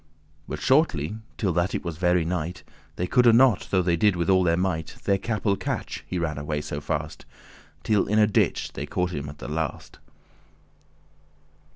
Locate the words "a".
8.17-8.25